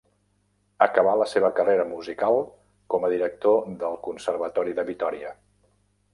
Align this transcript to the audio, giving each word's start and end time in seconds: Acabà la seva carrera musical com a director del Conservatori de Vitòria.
Acabà 0.85 1.11
la 1.19 1.27
seva 1.33 1.51
carrera 1.59 1.85
musical 1.89 2.39
com 2.95 3.05
a 3.09 3.13
director 3.13 3.61
del 3.85 4.01
Conservatori 4.09 4.77
de 4.81 4.89
Vitòria. 4.91 5.37